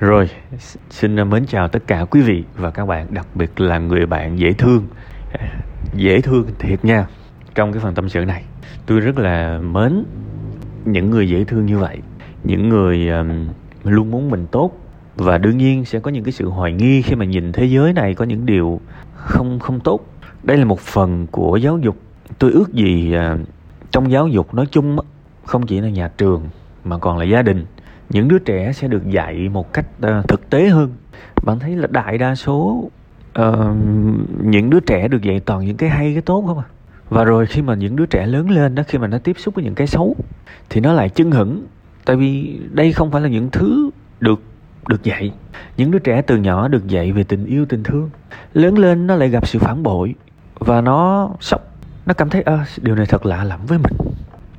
[0.00, 0.30] Rồi,
[0.90, 4.38] xin mến chào tất cả quý vị và các bạn, đặc biệt là người bạn
[4.38, 4.86] dễ thương.
[5.94, 7.06] Dễ thương thiệt nha.
[7.54, 8.44] Trong cái phần tâm sự này,
[8.86, 10.04] tôi rất là mến
[10.84, 11.98] những người dễ thương như vậy.
[12.44, 13.48] Những người um,
[13.84, 14.70] luôn muốn mình tốt
[15.16, 17.92] và đương nhiên sẽ có những cái sự hoài nghi khi mà nhìn thế giới
[17.92, 18.80] này có những điều
[19.14, 20.00] không không tốt.
[20.42, 21.96] Đây là một phần của giáo dục.
[22.38, 23.40] Tôi ước gì uh,
[23.90, 24.96] trong giáo dục nói chung
[25.44, 26.48] không chỉ là nhà trường
[26.84, 27.64] mà còn là gia đình
[28.10, 30.92] những đứa trẻ sẽ được dạy một cách uh, thực tế hơn.
[31.42, 32.90] Bạn thấy là đại đa số
[33.38, 33.44] uh,
[34.42, 36.64] những đứa trẻ được dạy toàn những cái hay cái tốt không à
[37.10, 39.54] và rồi khi mà những đứa trẻ lớn lên đó khi mà nó tiếp xúc
[39.54, 40.16] với những cái xấu
[40.70, 41.66] thì nó lại chưng hửng.
[42.04, 43.90] Tại vì đây không phải là những thứ
[44.20, 44.40] được
[44.88, 45.32] được dạy.
[45.76, 48.10] Những đứa trẻ từ nhỏ được dạy về tình yêu tình thương.
[48.54, 50.14] Lớn lên nó lại gặp sự phản bội
[50.54, 51.60] và nó sốc.
[52.06, 53.92] Nó cảm thấy ơ điều này thật lạ lẫm với mình.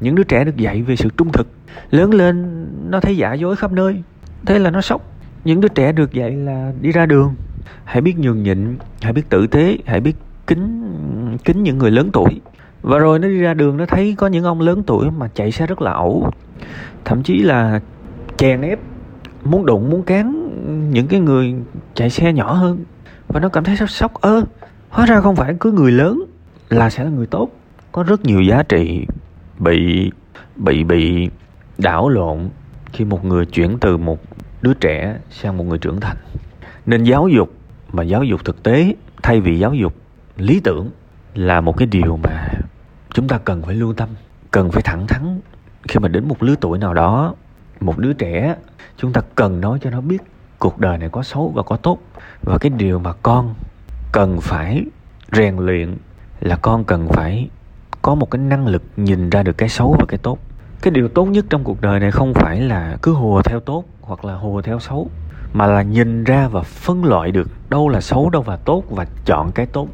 [0.00, 1.48] Những đứa trẻ được dạy về sự trung thực.
[1.90, 2.63] Lớn lên
[2.94, 4.02] nó thấy giả dối khắp nơi.
[4.46, 5.02] Thế là nó sốc.
[5.44, 7.34] Những đứa trẻ được dạy là đi ra đường.
[7.84, 10.84] Hãy biết nhường nhịn, hãy biết tử tế, hãy biết kính
[11.44, 12.40] kính những người lớn tuổi.
[12.82, 15.52] Và rồi nó đi ra đường, nó thấy có những ông lớn tuổi mà chạy
[15.52, 16.30] xe rất là ẩu.
[17.04, 17.80] Thậm chí là
[18.36, 18.78] chèn ép,
[19.44, 20.50] muốn đụng, muốn cán
[20.90, 21.54] những cái người
[21.94, 22.84] chạy xe nhỏ hơn.
[23.28, 24.14] Và nó cảm thấy sốc sốc.
[24.14, 24.44] Ơ,
[24.88, 26.22] hóa ra không phải cứ người lớn
[26.68, 27.50] là sẽ là người tốt.
[27.92, 29.06] Có rất nhiều giá trị
[29.58, 30.10] bị
[30.56, 31.30] bị bị
[31.78, 32.38] đảo lộn
[32.94, 34.18] khi một người chuyển từ một
[34.62, 36.16] đứa trẻ sang một người trưởng thành.
[36.86, 37.52] Nên giáo dục
[37.92, 39.94] mà giáo dục thực tế thay vì giáo dục
[40.36, 40.90] lý tưởng
[41.34, 42.48] là một cái điều mà
[43.14, 44.08] chúng ta cần phải lưu tâm,
[44.50, 45.40] cần phải thẳng thắn.
[45.88, 47.34] Khi mà đến một lứa tuổi nào đó,
[47.80, 48.56] một đứa trẻ,
[48.96, 50.22] chúng ta cần nói cho nó biết
[50.58, 51.98] cuộc đời này có xấu và có tốt.
[52.42, 53.54] Và cái điều mà con
[54.12, 54.84] cần phải
[55.32, 55.96] rèn luyện
[56.40, 57.48] là con cần phải
[58.02, 60.38] có một cái năng lực nhìn ra được cái xấu và cái tốt
[60.84, 63.84] cái điều tốt nhất trong cuộc đời này không phải là cứ hùa theo tốt
[64.00, 65.10] hoặc là hùa theo xấu,
[65.52, 69.06] mà là nhìn ra và phân loại được đâu là xấu, đâu là tốt và
[69.24, 69.88] chọn cái tốt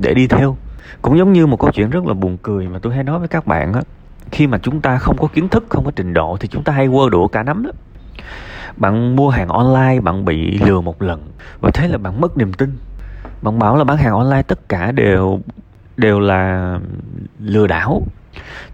[0.00, 0.56] để đi theo.
[1.02, 3.28] Cũng giống như một câu chuyện rất là buồn cười mà tôi hay nói với
[3.28, 3.80] các bạn á,
[4.30, 6.72] khi mà chúng ta không có kiến thức, không có trình độ thì chúng ta
[6.72, 7.70] hay quơ đũa cả nắm đó.
[8.76, 11.22] Bạn mua hàng online, bạn bị lừa một lần
[11.60, 12.78] và thế là bạn mất niềm tin.
[13.42, 15.40] Bạn bảo là bán hàng online tất cả đều
[15.96, 16.78] đều là
[17.40, 18.02] lừa đảo.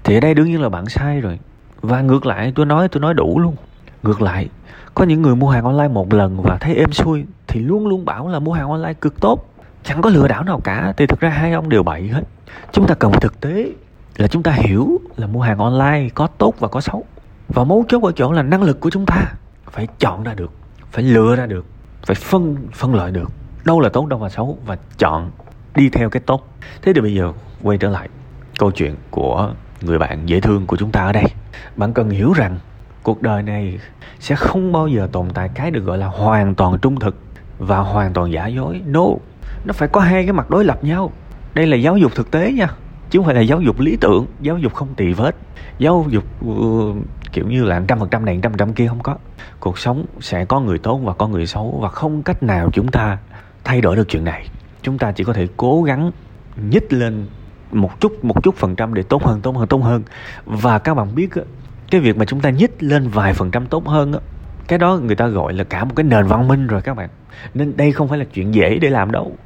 [0.04, 1.38] Thì ở đây đương nhiên là bạn sai rồi
[1.80, 3.56] và ngược lại, tôi nói tôi nói đủ luôn.
[4.02, 4.48] Ngược lại,
[4.94, 8.04] có những người mua hàng online một lần và thấy êm xuôi, thì luôn luôn
[8.04, 9.54] bảo là mua hàng online cực tốt.
[9.84, 12.22] Chẳng có lừa đảo nào cả, thì thực ra hai ông đều bậy hết.
[12.72, 13.70] Chúng ta cần phải thực tế
[14.16, 17.04] là chúng ta hiểu là mua hàng online có tốt và có xấu.
[17.48, 19.24] Và mấu chốt ở chỗ là năng lực của chúng ta
[19.70, 20.52] phải chọn ra được,
[20.92, 21.66] phải lựa ra được,
[22.06, 23.30] phải phân phân loại được
[23.64, 25.30] đâu là tốt, đâu là xấu và chọn
[25.74, 26.48] đi theo cái tốt.
[26.82, 28.08] Thế thì bây giờ quay trở lại
[28.58, 31.24] câu chuyện của người bạn dễ thương của chúng ta ở đây
[31.76, 32.58] bạn cần hiểu rằng
[33.02, 33.78] cuộc đời này
[34.20, 37.16] sẽ không bao giờ tồn tại cái được gọi là hoàn toàn trung thực
[37.58, 38.80] và hoàn toàn giả dối.
[38.86, 39.06] No
[39.64, 41.12] nó phải có hai cái mặt đối lập nhau.
[41.54, 42.68] Đây là giáo dục thực tế nha
[43.10, 45.36] chứ không phải là giáo dục lý tưởng giáo dục không tỳ vết.
[45.78, 46.96] Giáo dục uh,
[47.32, 49.16] kiểu như là trăm phần trăm này trăm phần trăm kia không có.
[49.60, 52.88] Cuộc sống sẽ có người tốt và có người xấu và không cách nào chúng
[52.88, 53.18] ta
[53.64, 54.48] thay đổi được chuyện này.
[54.82, 56.10] Chúng ta chỉ có thể cố gắng
[56.70, 57.26] nhích lên
[57.72, 60.02] một chút một chút phần trăm để tốt hơn tốt hơn tốt hơn.
[60.44, 61.30] Và các bạn biết
[61.90, 64.12] cái việc mà chúng ta nhích lên vài phần trăm tốt hơn
[64.68, 67.08] cái đó người ta gọi là cả một cái nền văn minh rồi các bạn.
[67.54, 69.36] Nên đây không phải là chuyện dễ để làm đâu.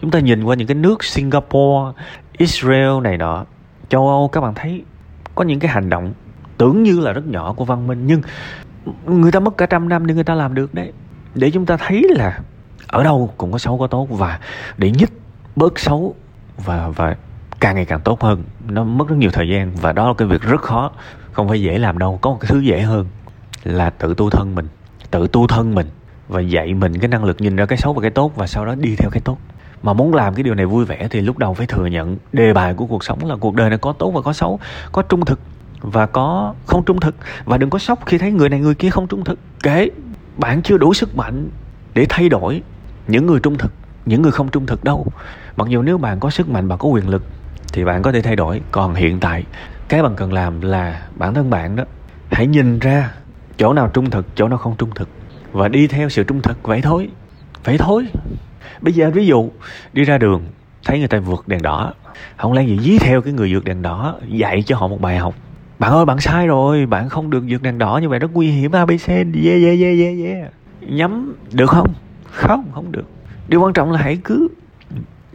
[0.00, 3.44] Chúng ta nhìn qua những cái nước Singapore, Israel này nọ,
[3.88, 4.84] châu Âu, các bạn thấy
[5.34, 6.12] có những cái hành động
[6.58, 8.22] tưởng như là rất nhỏ của văn minh, nhưng
[9.06, 10.92] người ta mất cả trăm năm để người ta làm được đấy.
[11.34, 12.38] Để chúng ta thấy là
[12.86, 14.40] ở đâu cũng có xấu có tốt, và
[14.76, 15.12] để nhích
[15.56, 16.14] bớt xấu
[16.64, 17.16] và và
[17.60, 18.44] càng ngày càng tốt hơn.
[18.68, 20.90] Nó mất rất nhiều thời gian và đó là cái việc rất khó.
[21.32, 23.06] Không phải dễ làm đâu, có một cái thứ dễ hơn
[23.64, 24.68] là tự tu thân mình,
[25.10, 25.86] tự tu thân mình
[26.28, 28.66] và dạy mình cái năng lực nhìn ra cái xấu và cái tốt và sau
[28.66, 29.38] đó đi theo cái tốt.
[29.82, 32.52] Mà muốn làm cái điều này vui vẻ thì lúc đầu phải thừa nhận đề
[32.52, 34.60] bài của cuộc sống là cuộc đời này có tốt và có xấu,
[34.92, 35.40] có trung thực
[35.80, 37.14] và có không trung thực.
[37.44, 39.38] Và đừng có sốc khi thấy người này người kia không trung thực.
[39.62, 39.90] Kể,
[40.36, 41.48] bạn chưa đủ sức mạnh
[41.94, 42.62] để thay đổi
[43.08, 43.72] những người trung thực,
[44.06, 45.06] những người không trung thực đâu.
[45.56, 47.22] Mặc dù nếu bạn có sức mạnh và có quyền lực
[47.72, 48.60] thì bạn có thể thay đổi.
[48.70, 49.44] Còn hiện tại,
[49.88, 51.84] cái bạn cần làm là bản thân bạn đó,
[52.30, 53.12] hãy nhìn ra
[53.58, 55.08] chỗ nào trung thực, chỗ nào không trung thực,
[55.52, 56.62] và đi theo sự trung thực.
[56.62, 57.08] Vậy thôi
[57.64, 58.06] vậy thôi.
[58.80, 59.50] Bây giờ ví dụ
[59.92, 60.42] đi ra đường,
[60.84, 61.92] thấy người ta vượt đèn đỏ
[62.36, 65.18] không lẽ gì dí theo cái người vượt đèn đỏ, dạy cho họ một bài
[65.18, 65.34] học.
[65.78, 68.50] Bạn ơi, bạn sai rồi, bạn không được vượt đèn đỏ như vậy, rất nguy
[68.50, 68.72] hiểm.
[68.72, 71.92] Abc yeah yeah yeah yeah yeah nhắm, được không?
[72.30, 73.04] Không không được.
[73.48, 74.48] Điều quan trọng là hãy cứ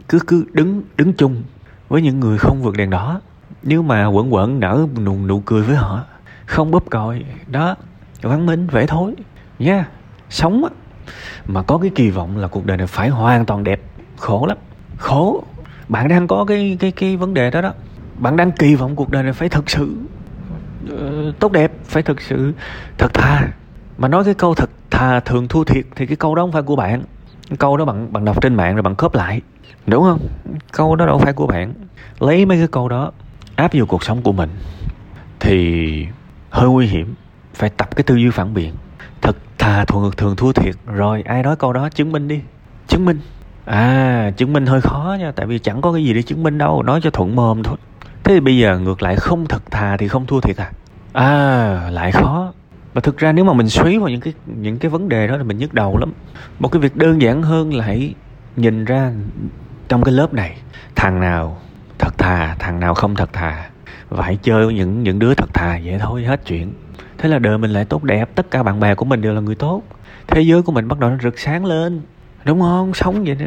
[0.08, 1.42] cứ cứ đứng đứng chung
[1.88, 3.20] với những người không vượt đèn đỏ.
[3.62, 6.04] Nếu mà quẩn quẩn nở nụ nụ cười với họ
[6.46, 7.76] không bóp còi đó
[8.22, 9.14] văn minh vẻ thối.
[9.58, 9.88] Nha yeah.
[10.30, 10.70] sống á.
[11.46, 13.80] Mà có cái kỳ vọng là cuộc đời này phải hoàn toàn đẹp.
[14.16, 14.58] Khổ lắm
[14.96, 15.44] khổ.
[15.88, 17.72] Bạn đang có cái cái cái vấn đề đó đó.
[18.18, 19.96] Bạn đang kỳ vọng cuộc đời này phải thực sự
[20.92, 22.52] uh, tốt đẹp phải thực sự
[22.98, 23.48] thật thà.
[23.98, 26.62] Mà nói cái câu thật thà thường thua thiệt thì cái câu đó không phải
[26.62, 27.02] của bạn
[27.58, 29.40] câu đó bạn bạn đọc trên mạng rồi bạn khớp lại.
[29.86, 30.18] Đúng không?
[30.72, 31.74] Câu đó đâu phải của bạn.
[32.18, 33.12] Lấy mấy cái câu đó,
[33.56, 34.50] áp vào cuộc sống của mình,
[35.40, 36.06] thì
[36.50, 37.14] hơi nguy hiểm.
[37.54, 38.74] Phải tập cái tư duy phản biện.
[39.22, 40.74] Thật thà thuận ngược thường thua thiệt.
[40.86, 41.88] Rồi, ai nói câu đó?
[41.88, 42.40] Chứng minh đi.
[42.88, 43.20] Chứng minh.
[43.64, 45.32] À chứng minh hơi khó nha.
[45.36, 46.82] Tại vì chẳng có cái gì để chứng minh đâu.
[46.82, 47.76] Nói cho thuận mồm thôi.
[48.24, 50.70] Thế thì bây giờ ngược lại không thật thà thì không thua thiệt à?
[51.12, 52.52] À lại khó
[52.96, 55.34] và thực ra nếu mà mình suy vào những cái những cái vấn đề đó
[55.38, 56.12] thì mình nhức đầu lắm.
[56.58, 58.14] Một cái việc đơn giản hơn là hãy
[58.56, 59.12] nhìn ra
[59.88, 60.56] trong cái lớp này,
[60.94, 61.58] thằng nào
[61.98, 63.70] thật thà, thằng nào không thật thà.
[64.08, 66.72] Và hãy chơi với những những đứa thật thà vậy thôi, hết chuyện.
[67.18, 69.40] Thế là đời mình lại tốt đẹp, tất cả bạn bè của mình đều là
[69.40, 69.82] người tốt.
[70.26, 72.00] Thế giới của mình bắt đầu nó rực sáng lên.
[72.44, 72.94] Đúng không?
[72.94, 73.46] Sống vậy đó,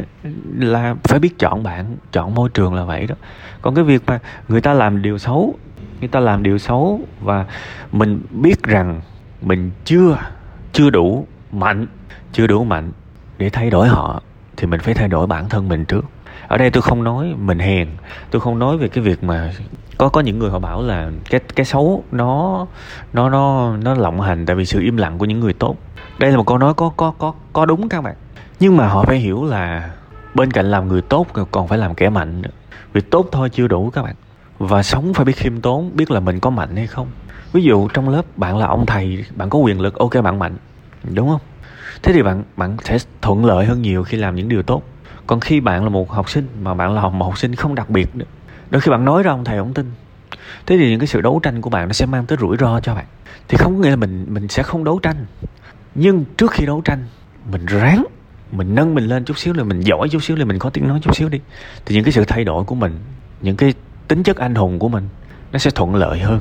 [0.58, 3.16] là phải biết chọn bạn, chọn môi trường là vậy đó.
[3.62, 5.56] Còn cái việc mà người ta làm điều xấu,
[6.00, 7.46] người ta làm điều xấu và
[7.92, 9.02] mình biết rằng
[9.42, 10.18] mình chưa
[10.74, 11.88] chưa đủ mạnh,
[12.32, 12.92] chưa đủ mạnh
[13.38, 14.22] để thay đổi họ,
[14.58, 16.06] thì mình phải thay đổi bản thân mình trước.
[16.48, 17.88] Ở đây tôi không nói mình hèn,
[18.32, 19.52] tôi không nói về cái việc mà
[19.98, 22.66] có có những người họ bảo là cái cái xấu nó
[23.14, 25.76] nó nó nó lộng hành tại vì sự im lặng của những người tốt.
[26.20, 28.16] Đây là một câu nói có có có có đúng các bạn.
[28.60, 29.92] Nhưng mà họ phải hiểu là
[30.34, 32.50] bên cạnh làm người tốt còn phải làm kẻ mạnh nữa.
[32.94, 34.16] Vì tốt thôi chưa đủ các bạn.
[34.60, 37.08] Và sống phải biết khiêm tốn, biết là mình có mạnh hay không
[37.54, 40.58] ví dụ trong lớp bạn là ông thầy, bạn có quyền lực ok bạn mạnh,
[41.14, 41.42] đúng không?
[42.04, 44.84] Thế thì bạn bạn sẽ thuận lợi hơn nhiều khi làm những điều tốt.
[45.28, 47.90] Còn khi bạn là một học sinh mà bạn là một học sinh không đặc
[47.90, 48.26] biệt nữa,
[48.70, 49.92] đôi khi bạn nói ra ông thầy ông tin.
[50.66, 52.80] Thế thì những cái sự đấu tranh của bạn nó sẽ mang tới rủi ro
[52.80, 53.06] cho bạn.
[53.48, 55.26] Thì không có nghĩa là mình mình sẽ không đấu tranh.
[55.96, 57.06] Nhưng trước khi đấu tranh,
[57.52, 58.06] mình ráng,
[58.52, 60.88] mình nâng mình lên chút xíu là mình giỏi chút xíu là mình có tiếng
[60.88, 61.40] nói chút xíu đi.
[61.86, 63.00] Thì những cái sự thay đổi của mình,
[63.42, 63.74] những cái
[64.08, 65.10] tính chất anh hùng của mình
[65.52, 66.40] nó sẽ thuận lợi hơn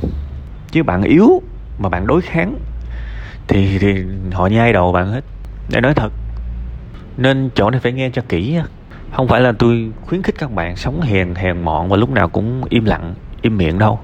[0.71, 1.43] chứ bạn yếu
[1.79, 2.59] mà bạn đối kháng,
[3.49, 5.25] thì thì họ nhai đầu bạn hết.
[5.69, 6.13] Để nói thật,
[7.17, 8.65] nên chỗ này phải nghe cho kỹ nha.
[9.13, 12.29] Không phải là tôi khuyến khích các bạn sống hèn hèn mọn và lúc nào
[12.29, 14.01] cũng im lặng, im miệng đâu.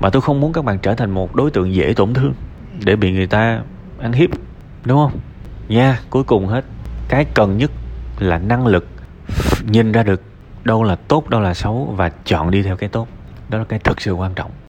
[0.00, 2.34] Mà tôi không muốn các bạn trở thành một đối tượng dễ tổn thương,
[2.84, 3.60] để bị người ta
[3.98, 4.30] ăn hiếp,
[4.84, 5.20] đúng không?
[5.68, 6.64] Nha, cuối cùng hết.
[7.08, 7.70] Cái cần nhất
[8.18, 8.86] là năng lực,
[9.66, 10.22] nhìn ra được
[10.64, 13.08] đâu là tốt, đâu là xấu, và chọn đi theo cái tốt.
[13.48, 14.50] Đó là cái thực sự quan trọng.